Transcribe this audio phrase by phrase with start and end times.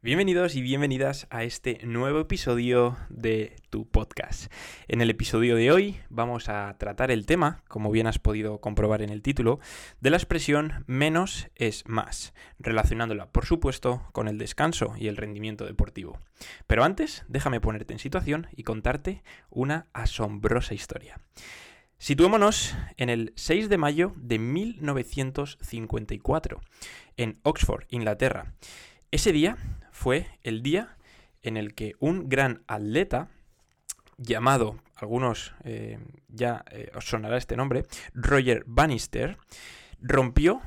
[0.00, 4.46] Bienvenidos y bienvenidas a este nuevo episodio de tu podcast.
[4.86, 9.02] En el episodio de hoy vamos a tratar el tema, como bien has podido comprobar
[9.02, 9.58] en el título,
[10.00, 15.66] de la expresión menos es más, relacionándola, por supuesto, con el descanso y el rendimiento
[15.66, 16.20] deportivo.
[16.68, 21.18] Pero antes, déjame ponerte en situación y contarte una asombrosa historia.
[21.98, 26.60] Situémonos en el 6 de mayo de 1954,
[27.16, 28.54] en Oxford, Inglaterra.
[29.10, 29.56] Ese día
[29.90, 30.98] fue el día
[31.42, 33.28] en el que un gran atleta
[34.18, 39.38] llamado, algunos eh, ya eh, os sonará este nombre, Roger Bannister,
[40.00, 40.60] rompió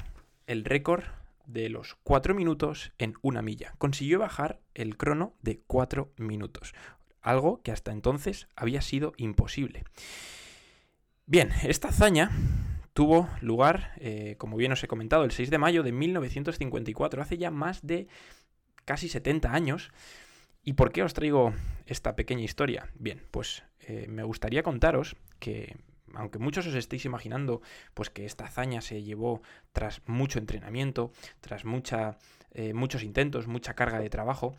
[0.47, 1.03] el récord
[1.45, 3.75] de los 4 minutos en una milla.
[3.77, 6.73] Consiguió bajar el crono de 4 minutos,
[7.21, 9.83] algo que hasta entonces había sido imposible.
[11.27, 12.31] Bien, esta hazaña
[12.93, 17.37] tuvo lugar, eh, como bien os he comentado, el 6 de mayo de 1954, hace
[17.37, 18.07] ya más de
[18.85, 19.91] casi 70 años.
[20.63, 21.53] ¿Y por qué os traigo
[21.85, 22.89] esta pequeña historia?
[22.95, 25.77] Bien, pues eh, me gustaría contaros que,
[26.13, 27.61] aunque muchos os estéis imaginando,
[27.93, 32.17] pues que esta hazaña se llevó tras mucho entrenamiento, tras mucha,
[32.51, 34.55] eh, muchos intentos, mucha carga de trabajo,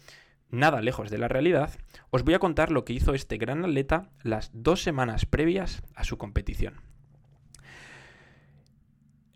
[0.51, 1.79] nada lejos de la realidad,
[2.11, 6.03] os voy a contar lo que hizo este gran atleta las dos semanas previas a
[6.03, 6.92] su competición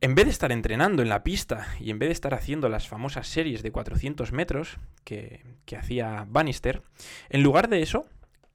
[0.06, 2.86] en vez de estar entrenando en la pista y en vez de estar haciendo las
[2.86, 5.42] famosas series de 400 metros que,
[5.76, 6.82] hacía Bannister,
[7.28, 8.06] en lugar de eso,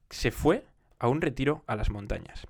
[0.08, 0.64] se fue
[0.98, 2.46] a un retiro a las montañas,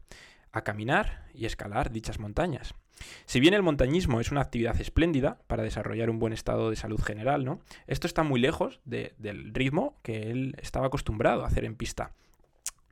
[0.53, 2.77] a caminar y escalar dichas montañas.
[3.25, 7.03] Si bien el montañismo es una actividad espléndida para desarrollar un buen estado de salud
[7.03, 7.59] general, ¿no?
[7.89, 12.13] Esto está muy lejos del ritmo que él estaba acostumbrado a hacer en pista.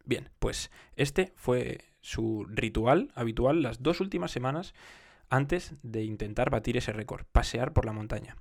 [0.04, 4.74] Bien, pues este fue su ritual habitual las dos últimas semanas
[5.30, 8.36] antes de intentar batir ese récord, pasear por la montaña.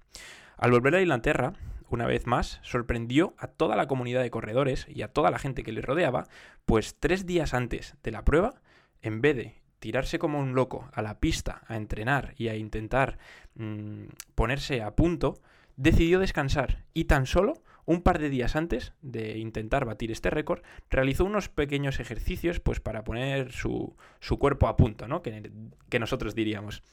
[0.57, 1.53] Al volver a Inglaterra,
[1.89, 5.63] una vez más, sorprendió a toda la comunidad de corredores y a toda la gente
[5.63, 6.27] que le rodeaba,
[6.65, 8.61] pues tres días antes de la prueba,
[9.01, 13.17] en vez de tirarse como un loco a la pista a entrenar y a intentar
[13.55, 15.39] mm, ponerse a punto,
[15.77, 20.61] decidió descansar y tan solo un par de días antes de intentar batir este récord,
[20.91, 23.95] realizó unos pequeños ejercicios pues para poner su,
[24.37, 25.23] cuerpo a punto, ¿no?
[25.23, 25.51] Que,
[25.89, 26.83] que nosotros diríamos.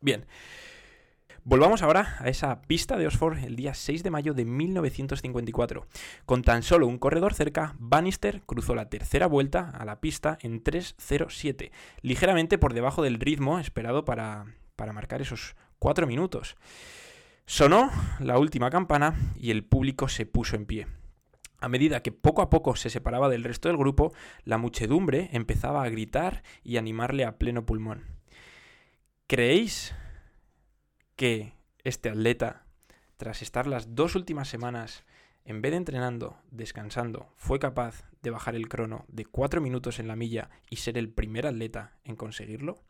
[0.00, 0.26] Bien.
[1.42, 5.88] Volvamos ahora a esa pista de Oxford el día 6 de mayo de 1954.
[6.26, 10.62] Con tan solo un corredor cerca, Bannister cruzó la tercera vuelta a la pista en
[10.62, 14.44] 3.07, ligeramente por debajo del ritmo esperado para,
[14.76, 16.54] para marcar esos 4 minutos.
[17.46, 17.90] Sonó
[18.20, 20.86] la última campana y el público se puso en pie.
[21.60, 24.12] A medida que poco a poco se separaba del resto del grupo,
[24.44, 28.04] la muchedumbre empezaba a gritar y animarle a pleno pulmón.
[29.26, 29.94] ¿Creéis
[31.16, 31.52] que
[31.84, 32.64] este atleta,
[33.18, 35.04] tras estar las dos últimas semanas,
[35.44, 40.08] en vez de entrenando, descansando, fue capaz de bajar el crono de cuatro minutos en
[40.08, 42.82] la milla y ser el primer atleta en conseguirlo?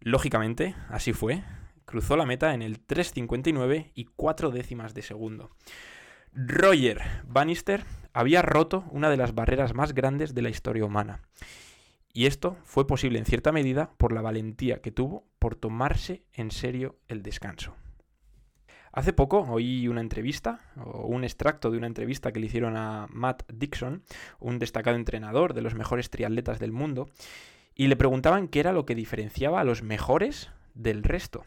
[0.00, 1.42] Lógicamente, así fue,
[1.90, 5.50] Cruzó la meta en el 3.59 y 4 décimas de segundo.
[6.32, 11.20] Roger Bannister había roto una de las barreras más grandes de la historia humana.
[12.12, 16.52] Y esto fue posible en cierta medida por la valentía que tuvo por tomarse en
[16.52, 17.74] serio el descanso.
[18.92, 23.08] Hace poco oí una entrevista, o un extracto de una entrevista que le hicieron a
[23.10, 24.04] Matt Dixon,
[24.38, 27.10] un destacado entrenador de los mejores triatletas del mundo,
[27.74, 31.44] y le preguntaban qué era lo que diferenciaba a los mejores del resto.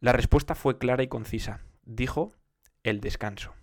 [0.00, 1.60] La respuesta fue clara y concisa.
[1.84, 2.32] Dijo
[2.82, 3.54] el descanso.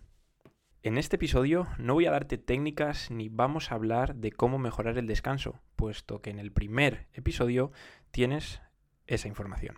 [0.84, 4.98] En este episodio no voy a darte técnicas ni vamos a hablar de cómo mejorar
[4.98, 7.72] el descanso, puesto que en el primer episodio
[8.12, 8.62] tienes
[9.08, 9.76] esa información.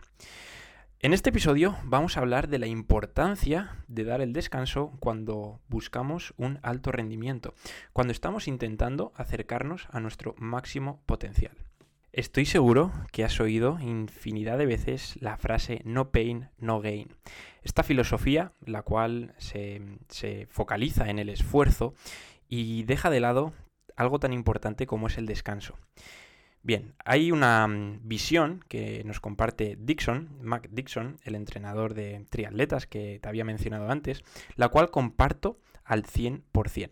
[0.99, 6.33] En este episodio vamos a hablar de la importancia de dar el descanso cuando buscamos
[6.37, 7.53] un alto rendimiento,
[7.93, 11.66] cuando estamos intentando acercarnos a nuestro máximo potencial.
[12.13, 17.09] Estoy seguro que has oído infinidad de veces la frase no pain, no gain.
[17.63, 19.81] Esta filosofía, la cual se,
[20.49, 21.93] focaliza en el esfuerzo
[22.47, 23.53] y deja de lado
[23.97, 25.77] algo tan importante como es el descanso.
[26.63, 32.87] Bien, hay una mm, visión que nos comparte Dixon, Mac Dixon, el entrenador de triatletas
[32.87, 34.23] que te había mencionado antes,
[34.55, 36.89] la cual comparto al 100%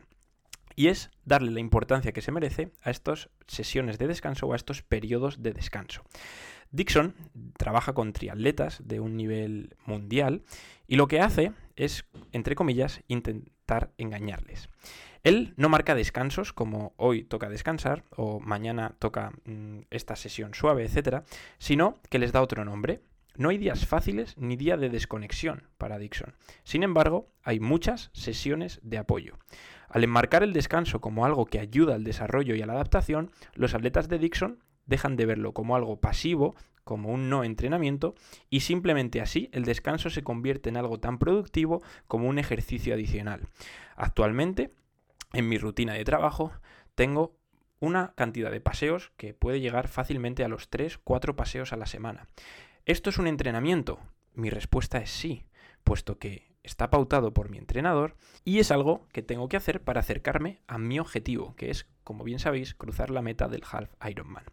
[0.76, 4.56] y es darle la importancia que se merece a estas sesiones de descanso o a
[4.56, 6.04] estos periodos de descanso.
[6.72, 7.16] Dixon
[7.58, 10.44] trabaja con triatletas de un nivel mundial
[10.88, 14.70] y lo que hace es, entre comillas, intentar engañarles.
[15.24, 20.86] Él no marca descansos como hoy toca descansar o mañana toca mm, esta sesión suave,
[20.86, 21.24] etc.,
[21.58, 23.02] sino que les da otro nombre,
[23.38, 26.34] no hay días fáciles ni día de desconexión para Dixon.
[26.64, 29.38] Sin embargo, hay muchas sesiones de apoyo.
[29.90, 33.74] Al enmarcar el descanso como algo que ayuda al desarrollo y a la adaptación, los
[33.74, 38.16] atletas de Dixon dejan de verlo como algo pasivo, como un no entrenamiento,
[38.50, 43.42] y simplemente así el descanso se convierte en algo tan productivo como un ejercicio adicional.
[43.96, 44.72] Actualmente,
[45.34, 46.52] en mi rutina de trabajo,
[46.94, 47.36] tengo
[47.80, 52.28] una cantidad de paseos que puede llegar fácilmente a los 3-4 paseos a la semana.
[52.86, 53.98] ¿Esto es un entrenamiento?
[54.36, 55.48] Mi respuesta es sí,
[55.84, 60.02] puesto que está pautado por mi entrenador y es algo que tengo que hacer para
[60.02, 64.44] acercarme a mi objetivo, que es, como bien sabéis, cruzar la meta del Half Ironman.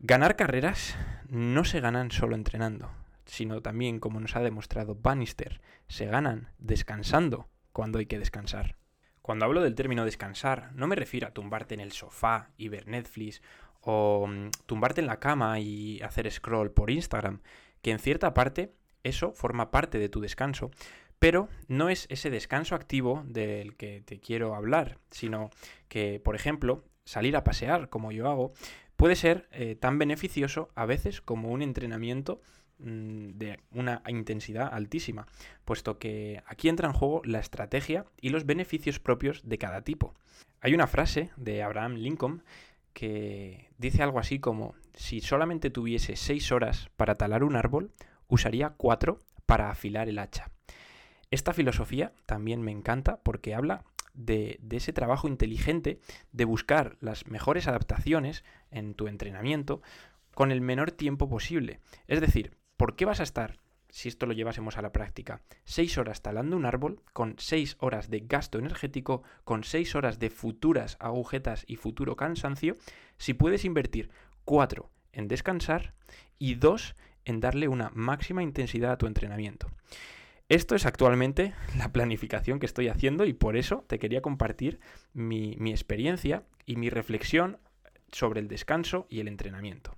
[0.00, 0.96] Ganar carreras
[1.28, 2.90] no se ganan solo entrenando,
[3.26, 8.74] sino también, como nos ha demostrado Bannister, se ganan descansando cuando hay que descansar.
[9.24, 12.88] Cuando hablo del término descansar, no me refiero a tumbarte en el sofá y ver
[12.88, 13.40] Netflix
[13.84, 17.40] o mm, tumbarte en la cama y hacer scroll por Instagram,
[17.82, 18.72] que en cierta parte
[19.02, 20.70] eso forma parte de tu descanso,
[21.18, 25.50] pero no es ese descanso activo del que te quiero hablar, sino
[25.88, 28.52] que, por ejemplo, salir a pasear, como yo hago,
[28.96, 32.40] puede ser eh, tan beneficioso a veces como un entrenamiento
[32.78, 35.26] mm, de una intensidad altísima,
[35.64, 40.14] puesto que aquí entra en juego la estrategia y los beneficios propios de cada tipo.
[40.60, 42.42] Hay una frase de Abraham Lincoln
[42.94, 47.92] que dice algo así como, si solamente tuviese seis horas para talar un árbol,
[48.28, 50.50] usaría cuatro para afilar el hacha.
[51.30, 55.98] Esta filosofía también me encanta porque habla de, ese trabajo inteligente
[56.32, 59.82] de buscar las mejores adaptaciones en tu entrenamiento
[60.34, 61.80] con el menor tiempo posible.
[62.06, 63.58] Es decir, ¿por qué vas a estar,
[63.94, 68.10] si esto lo llevásemos a la práctica, seis horas talando un árbol, con seis horas
[68.10, 72.76] de gasto energético, con seis horas de futuras agujetas y futuro cansancio,
[73.18, 74.10] si puedes invertir
[74.44, 75.94] cuatro en descansar
[76.40, 79.70] y dos en darle una máxima intensidad a tu entrenamiento?
[80.48, 84.80] Esto es actualmente la planificación que estoy haciendo y por eso te quería compartir
[85.12, 87.58] mi, experiencia y mi reflexión
[88.10, 89.94] sobre el descanso y el entrenamiento.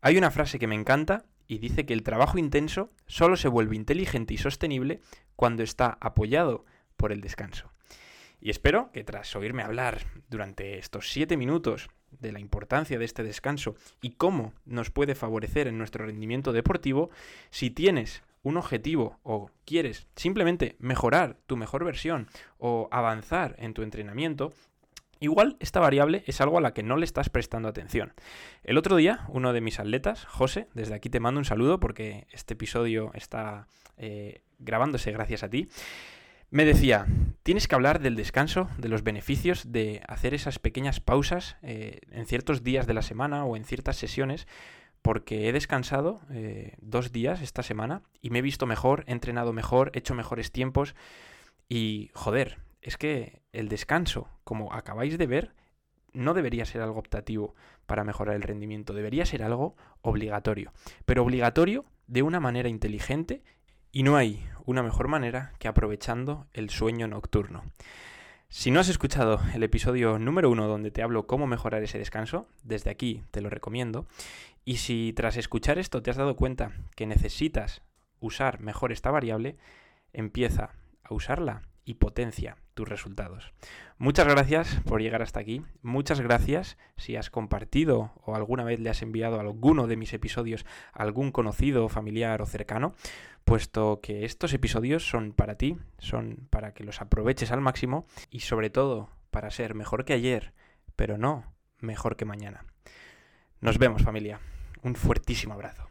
[0.00, 3.74] Hay una frase que me encanta y dice que el trabajo intenso solo se vuelve
[3.74, 5.00] inteligente y sostenible
[5.34, 6.64] cuando está apoyado
[6.96, 7.72] por el descanso.
[8.40, 13.24] Y espero que tras oírme hablar durante estos siete minutos de la importancia de este
[13.24, 17.10] descanso y cómo nos puede favorecer en nuestro rendimiento deportivo,
[17.50, 23.82] si tienes un objetivo o quieres simplemente mejorar tu mejor versión o avanzar en tu
[23.82, 24.52] entrenamiento,
[25.20, 28.14] Igual esta variable es algo a la que no le estás prestando atención.
[28.64, 32.26] El otro día, uno de mis atletas, José, desde aquí te mando un saludo porque
[32.32, 33.68] este episodio está
[33.98, 35.68] eh, grabándose gracias a ti,
[36.52, 37.06] me decía,
[37.44, 42.26] tienes que hablar del descanso, de los beneficios de hacer esas pequeñas pausas eh, en
[42.26, 44.48] ciertos días de la semana o en ciertas sesiones
[45.02, 49.52] porque he descansado eh, dos días esta semana y me he visto mejor, he entrenado
[49.52, 50.94] mejor, he hecho mejores tiempos
[51.68, 55.54] y joder, es que el descanso, como acabáis de ver,
[56.12, 57.54] no debería ser algo optativo
[57.86, 60.72] para mejorar el rendimiento, debería ser algo obligatorio,
[61.04, 63.42] pero obligatorio de una manera inteligente
[63.92, 67.64] y no hay una mejor manera que aprovechando el sueño nocturno.
[68.48, 72.48] Si no has escuchado el episodio número uno donde te hablo cómo mejorar ese descanso,
[72.64, 74.06] desde aquí te lo recomiendo.
[74.64, 77.82] Y si tras escuchar esto te has dado cuenta que necesitas
[78.18, 79.56] usar mejor esta variable,
[80.12, 80.72] empieza
[81.04, 83.52] a usarla y potencia tus resultados.
[83.98, 85.62] Muchas gracias por llegar hasta aquí.
[85.82, 90.64] Muchas gracias si has compartido o alguna vez le has enviado alguno de mis episodios
[90.92, 92.94] a algún conocido, familiar o cercano,
[93.44, 98.40] puesto que estos episodios son para ti, son para que los aproveches al máximo y
[98.40, 100.52] sobre todo para ser mejor que ayer,
[100.96, 101.44] pero no
[101.78, 102.64] mejor que mañana.
[103.60, 104.40] Nos vemos familia.
[104.82, 105.89] Un fuertísimo abrazo.